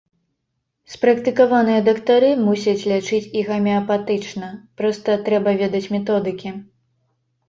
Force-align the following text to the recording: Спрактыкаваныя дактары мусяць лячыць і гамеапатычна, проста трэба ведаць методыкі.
Спрактыкаваныя 0.93 1.81
дактары 1.89 2.29
мусяць 2.45 2.87
лячыць 2.91 3.27
і 3.41 3.43
гамеапатычна, 3.49 4.49
проста 4.81 5.09
трэба 5.29 5.53
ведаць 5.61 5.83
методыкі. 5.97 6.49